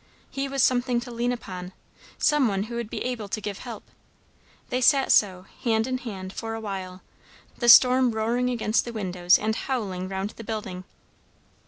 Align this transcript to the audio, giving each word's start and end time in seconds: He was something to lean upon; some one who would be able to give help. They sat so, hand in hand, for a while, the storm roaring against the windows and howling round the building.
He 0.31 0.47
was 0.47 0.63
something 0.63 0.99
to 1.01 1.11
lean 1.11 1.31
upon; 1.31 1.73
some 2.17 2.47
one 2.47 2.63
who 2.63 2.75
would 2.75 2.89
be 2.89 3.03
able 3.05 3.27
to 3.27 3.39
give 3.39 3.59
help. 3.59 3.83
They 4.71 4.81
sat 4.81 5.11
so, 5.11 5.45
hand 5.63 5.85
in 5.85 5.99
hand, 5.99 6.33
for 6.33 6.55
a 6.55 6.59
while, 6.59 7.03
the 7.59 7.69
storm 7.69 8.09
roaring 8.09 8.49
against 8.49 8.83
the 8.83 8.93
windows 8.93 9.37
and 9.37 9.55
howling 9.55 10.07
round 10.09 10.31
the 10.31 10.43
building. 10.43 10.85